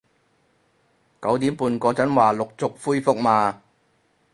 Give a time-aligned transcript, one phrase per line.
[1.21, 3.61] 九點半嗰陣話陸續恢復嘛